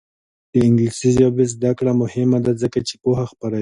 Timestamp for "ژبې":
1.17-1.45